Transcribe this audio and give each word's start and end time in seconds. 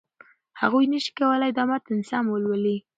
هغوی 0.61 0.85
نشي 0.93 1.11
کولای 1.19 1.51
دا 1.57 1.63
متن 1.69 1.99
سم 2.09 2.25
ولولي. 2.29 2.77